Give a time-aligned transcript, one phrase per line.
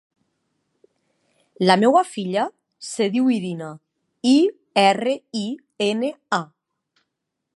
[1.69, 2.45] La meva filla
[2.85, 3.69] es diu Irina:
[4.31, 4.33] i,
[4.87, 5.47] erra, i,
[5.91, 6.43] ena, a.